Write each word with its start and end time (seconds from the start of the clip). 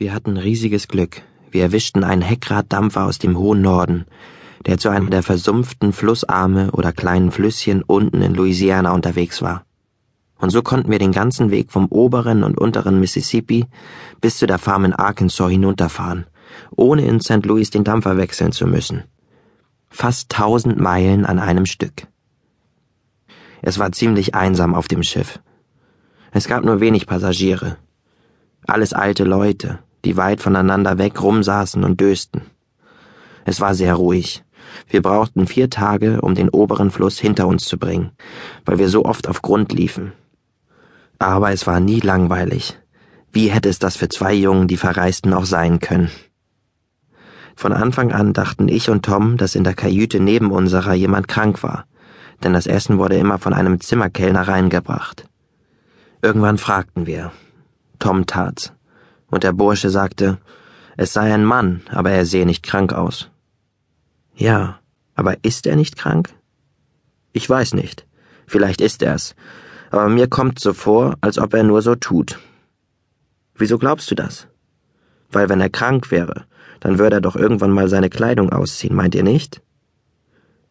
Wir 0.00 0.14
hatten 0.14 0.36
riesiges 0.36 0.86
Glück. 0.86 1.22
Wir 1.50 1.64
erwischten 1.64 2.04
einen 2.04 2.22
Heckraddampfer 2.22 3.04
aus 3.04 3.18
dem 3.18 3.36
hohen 3.36 3.62
Norden, 3.62 4.04
der 4.64 4.78
zu 4.78 4.90
einem 4.90 5.10
der 5.10 5.24
versumpften 5.24 5.92
Flussarme 5.92 6.70
oder 6.70 6.92
kleinen 6.92 7.32
Flüsschen 7.32 7.82
unten 7.82 8.22
in 8.22 8.32
Louisiana 8.32 8.92
unterwegs 8.92 9.42
war. 9.42 9.64
Und 10.38 10.50
so 10.50 10.62
konnten 10.62 10.92
wir 10.92 11.00
den 11.00 11.10
ganzen 11.10 11.50
Weg 11.50 11.72
vom 11.72 11.86
oberen 11.86 12.44
und 12.44 12.58
unteren 12.58 13.00
Mississippi 13.00 13.66
bis 14.20 14.38
zu 14.38 14.46
der 14.46 14.58
Farm 14.58 14.84
in 14.84 14.92
Arkansas 14.92 15.50
hinunterfahren, 15.50 16.26
ohne 16.70 17.04
in 17.04 17.20
St. 17.20 17.44
Louis 17.44 17.70
den 17.70 17.82
Dampfer 17.82 18.16
wechseln 18.16 18.52
zu 18.52 18.68
müssen. 18.68 19.02
Fast 19.90 20.30
tausend 20.30 20.78
Meilen 20.78 21.26
an 21.26 21.40
einem 21.40 21.66
Stück. 21.66 22.06
Es 23.62 23.80
war 23.80 23.90
ziemlich 23.90 24.36
einsam 24.36 24.76
auf 24.76 24.86
dem 24.86 25.02
Schiff. 25.02 25.40
Es 26.30 26.46
gab 26.46 26.64
nur 26.64 26.78
wenig 26.78 27.08
Passagiere. 27.08 27.78
Alles 28.64 28.92
alte 28.92 29.24
Leute, 29.24 29.80
die 30.08 30.16
weit 30.16 30.40
voneinander 30.40 30.96
weg 30.96 31.22
rumsaßen 31.22 31.84
und 31.84 32.00
dösten. 32.00 32.40
Es 33.44 33.60
war 33.60 33.74
sehr 33.74 33.92
ruhig. 33.92 34.42
Wir 34.88 35.02
brauchten 35.02 35.46
vier 35.46 35.68
Tage, 35.68 36.22
um 36.22 36.34
den 36.34 36.48
oberen 36.48 36.90
Fluss 36.90 37.18
hinter 37.18 37.46
uns 37.46 37.66
zu 37.66 37.76
bringen, 37.76 38.12
weil 38.64 38.78
wir 38.78 38.88
so 38.88 39.04
oft 39.04 39.28
auf 39.28 39.42
Grund 39.42 39.70
liefen. 39.70 40.14
Aber 41.18 41.52
es 41.52 41.66
war 41.66 41.78
nie 41.78 42.00
langweilig. 42.00 42.78
Wie 43.32 43.48
hätte 43.48 43.68
es 43.68 43.78
das 43.78 43.98
für 43.98 44.08
zwei 44.08 44.32
Jungen, 44.32 44.66
die 44.66 44.78
Verreisten, 44.78 45.34
auch 45.34 45.44
sein 45.44 45.78
können? 45.78 46.10
Von 47.54 47.74
Anfang 47.74 48.10
an 48.10 48.32
dachten 48.32 48.68
ich 48.68 48.88
und 48.88 49.04
Tom, 49.04 49.36
dass 49.36 49.54
in 49.54 49.64
der 49.64 49.74
Kajüte 49.74 50.20
neben 50.20 50.50
unserer 50.52 50.94
jemand 50.94 51.28
krank 51.28 51.62
war, 51.62 51.84
denn 52.42 52.54
das 52.54 52.66
Essen 52.66 52.96
wurde 52.96 53.18
immer 53.18 53.38
von 53.38 53.52
einem 53.52 53.78
Zimmerkellner 53.78 54.48
reingebracht. 54.48 55.28
Irgendwann 56.22 56.56
fragten 56.56 57.04
wir. 57.04 57.30
Tom 57.98 58.24
tat's 58.24 58.72
und 59.30 59.44
der 59.44 59.52
Bursche 59.52 59.90
sagte, 59.90 60.38
es 60.96 61.12
sei 61.12 61.32
ein 61.32 61.44
Mann, 61.44 61.82
aber 61.90 62.10
er 62.10 62.26
sehe 62.26 62.46
nicht 62.46 62.62
krank 62.62 62.92
aus. 62.92 63.30
Ja, 64.34 64.78
aber 65.14 65.36
ist 65.42 65.66
er 65.66 65.76
nicht 65.76 65.96
krank? 65.96 66.34
Ich 67.32 67.48
weiß 67.48 67.74
nicht. 67.74 68.06
Vielleicht 68.46 68.80
ist 68.80 69.02
er's. 69.02 69.34
Aber 69.90 70.08
mir 70.08 70.28
kommt 70.28 70.58
so 70.58 70.72
vor, 70.72 71.16
als 71.20 71.38
ob 71.38 71.54
er 71.54 71.62
nur 71.62 71.82
so 71.82 71.94
tut. 71.94 72.38
Wieso 73.54 73.78
glaubst 73.78 74.10
du 74.10 74.14
das? 74.14 74.48
Weil 75.30 75.48
wenn 75.48 75.60
er 75.60 75.70
krank 75.70 76.10
wäre, 76.10 76.46
dann 76.80 76.98
würde 76.98 77.16
er 77.16 77.20
doch 77.20 77.36
irgendwann 77.36 77.72
mal 77.72 77.88
seine 77.88 78.10
Kleidung 78.10 78.50
ausziehen, 78.50 78.94
meint 78.94 79.14
ihr 79.14 79.24
nicht? 79.24 79.62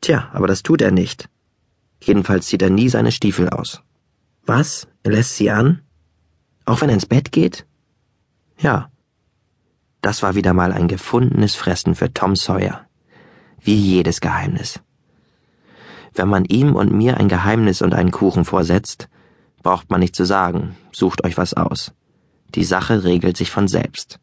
Tja, 0.00 0.30
aber 0.32 0.46
das 0.46 0.62
tut 0.62 0.80
er 0.80 0.90
nicht. 0.90 1.28
Jedenfalls 2.00 2.46
zieht 2.46 2.62
er 2.62 2.70
nie 2.70 2.88
seine 2.88 3.12
Stiefel 3.12 3.48
aus. 3.48 3.82
Was? 4.46 4.88
Er 5.02 5.12
lässt 5.12 5.36
sie 5.36 5.50
an? 5.50 5.82
Auch 6.64 6.80
wenn 6.80 6.88
er 6.88 6.94
ins 6.94 7.06
Bett 7.06 7.32
geht? 7.32 7.66
Ja. 8.58 8.90
Das 10.00 10.22
war 10.22 10.34
wieder 10.34 10.52
mal 10.52 10.72
ein 10.72 10.88
gefundenes 10.88 11.54
Fressen 11.54 11.94
für 11.94 12.12
Tom 12.12 12.36
Sawyer. 12.36 12.86
Wie 13.60 13.74
jedes 13.74 14.20
Geheimnis. 14.20 14.80
Wenn 16.14 16.28
man 16.28 16.44
ihm 16.44 16.74
und 16.74 16.92
mir 16.92 17.16
ein 17.16 17.28
Geheimnis 17.28 17.82
und 17.82 17.94
einen 17.94 18.10
Kuchen 18.10 18.44
vorsetzt, 18.44 19.08
braucht 19.62 19.90
man 19.90 20.00
nicht 20.00 20.16
zu 20.16 20.24
sagen, 20.24 20.76
sucht 20.92 21.24
euch 21.24 21.36
was 21.36 21.54
aus. 21.54 21.92
Die 22.54 22.64
Sache 22.64 23.04
regelt 23.04 23.36
sich 23.36 23.50
von 23.50 23.68
selbst. 23.68 24.18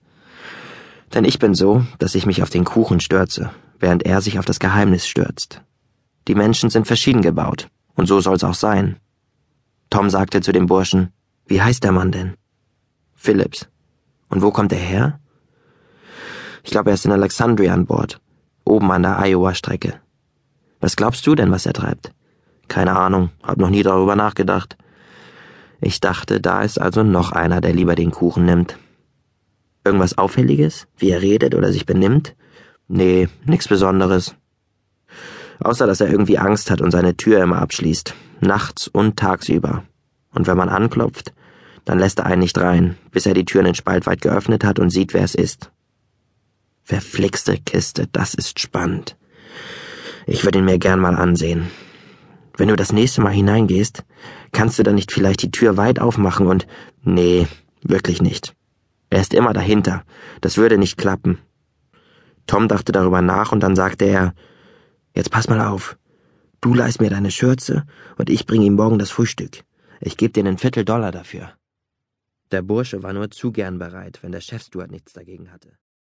Denn 1.13 1.25
ich 1.25 1.39
bin 1.39 1.53
so, 1.53 1.85
dass 1.99 2.15
ich 2.15 2.25
mich 2.25 2.41
auf 2.41 2.49
den 2.49 2.65
Kuchen 2.65 2.99
stürze, 2.99 3.51
während 3.79 4.03
er 4.03 4.21
sich 4.21 4.39
auf 4.39 4.45
das 4.45 4.59
Geheimnis 4.59 5.07
stürzt. 5.07 5.61
Die 6.27 6.35
Menschen 6.35 6.69
sind 6.69 6.87
verschieden 6.87 7.21
gebaut, 7.21 7.69
und 7.95 8.07
so 8.07 8.19
soll's 8.19 8.43
auch 8.43 8.55
sein. 8.55 8.97
Tom 9.89 10.09
sagte 10.09 10.41
zu 10.41 10.51
dem 10.51 10.65
Burschen, 10.65 11.13
wie 11.45 11.61
heißt 11.61 11.83
der 11.83 11.91
Mann 11.91 12.11
denn? 12.11 12.33
Phillips. 13.13 13.67
Und 14.35 14.41
wo 14.41 14.51
kommt 14.51 14.73
er 14.73 14.79
her? 14.79 15.21
Ich 16.61 16.71
glaube, 16.71 16.89
er 16.89 16.95
ist 16.95 17.05
in 17.05 17.13
Alexandria 17.13 17.73
an 17.73 17.85
Bord, 17.85 18.19
oben 18.65 18.91
an 18.91 19.03
der 19.03 19.17
Iowa-Strecke. 19.17 19.93
Was 20.81 20.97
glaubst 20.97 21.25
du 21.25 21.35
denn, 21.35 21.51
was 21.51 21.65
er 21.65 21.71
treibt? 21.71 22.11
Keine 22.67 22.97
Ahnung, 22.97 23.29
hab 23.43 23.59
noch 23.59 23.69
nie 23.69 23.81
darüber 23.81 24.17
nachgedacht. 24.17 24.75
Ich 25.79 26.01
dachte, 26.01 26.41
da 26.41 26.63
ist 26.63 26.81
also 26.81 27.01
noch 27.01 27.31
einer, 27.31 27.61
der 27.61 27.71
lieber 27.71 27.95
den 27.95 28.11
Kuchen 28.11 28.43
nimmt. 28.43 28.77
Irgendwas 29.85 30.17
Auffälliges? 30.17 30.85
Wie 30.97 31.11
er 31.11 31.21
redet 31.21 31.55
oder 31.55 31.71
sich 31.71 31.85
benimmt? 31.85 32.35
Nee, 32.89 33.29
nix 33.45 33.69
Besonderes. 33.69 34.35
Außer, 35.61 35.87
dass 35.87 36.01
er 36.01 36.09
irgendwie 36.09 36.39
Angst 36.39 36.69
hat 36.71 36.81
und 36.81 36.91
seine 36.91 37.15
Tür 37.15 37.41
immer 37.41 37.61
abschließt. 37.61 38.13
Nachts 38.41 38.89
und 38.89 39.15
tagsüber. 39.15 39.85
Und 40.33 40.45
wenn 40.45 40.57
man 40.57 40.67
anklopft, 40.67 41.31
dann 41.85 41.99
lässt 41.99 42.19
er 42.19 42.25
einen 42.25 42.41
nicht 42.41 42.57
rein, 42.57 42.97
bis 43.11 43.25
er 43.25 43.33
die 43.33 43.45
Tür 43.45 43.61
einen 43.61 43.75
Spalt 43.75 44.05
weit 44.05 44.21
geöffnet 44.21 44.63
hat 44.63 44.79
und 44.79 44.89
sieht, 44.89 45.13
wer 45.13 45.23
es 45.23 45.35
ist. 45.35 45.71
Verflixte 46.83 47.57
Kiste, 47.57 48.07
das 48.11 48.33
ist 48.33 48.59
spannend. 48.59 49.17
Ich 50.27 50.43
würde 50.43 50.59
ihn 50.59 50.65
mir 50.65 50.79
gern 50.79 50.99
mal 50.99 51.15
ansehen. 51.15 51.69
Wenn 52.57 52.69
du 52.69 52.75
das 52.75 52.91
nächste 52.91 53.21
Mal 53.21 53.33
hineingehst, 53.33 54.03
kannst 54.51 54.79
du 54.79 54.83
dann 54.83 54.95
nicht 54.95 55.11
vielleicht 55.11 55.41
die 55.41 55.51
Tür 55.51 55.77
weit 55.77 55.99
aufmachen 55.99 56.47
und. 56.47 56.67
Nee, 57.03 57.47
wirklich 57.81 58.21
nicht. 58.21 58.55
Er 59.09 59.21
ist 59.21 59.33
immer 59.33 59.53
dahinter. 59.53 60.03
Das 60.41 60.57
würde 60.57 60.77
nicht 60.77 60.97
klappen. 60.97 61.37
Tom 62.47 62.67
dachte 62.67 62.91
darüber 62.91 63.21
nach 63.21 63.51
und 63.51 63.61
dann 63.61 63.75
sagte 63.75 64.05
er, 64.05 64.33
Jetzt 65.13 65.31
pass 65.31 65.47
mal 65.47 65.61
auf. 65.61 65.97
Du 66.61 66.73
leihst 66.73 66.99
mir 66.99 67.09
deine 67.09 67.31
Schürze 67.31 67.83
und 68.17 68.29
ich 68.29 68.45
bringe 68.45 68.65
ihm 68.65 68.73
morgen 68.73 68.99
das 68.99 69.11
Frühstück. 69.11 69.63
Ich 70.01 70.17
gebe 70.17 70.33
dir 70.33 70.41
einen 70.41 70.57
Vierteldollar 70.57 71.11
dafür. 71.11 71.53
Der 72.51 72.61
Bursche 72.61 73.01
war 73.03 73.13
nur 73.13 73.31
zu 73.31 73.51
gern 73.51 73.79
bereit, 73.79 74.21
wenn 74.21 74.31
der 74.31 74.41
Chefsteward 74.41 74.91
nichts 74.91 75.13
dagegen 75.13 75.51
hatte. 75.51 75.77